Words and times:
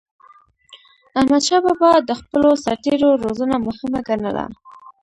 احمدشاه 1.19 1.61
بابا 1.65 1.91
د 2.09 2.11
خپلو 2.19 2.49
سرتېرو 2.63 3.09
روزنه 3.23 3.55
مهمه 3.67 3.99
ګڼله. 4.07 4.45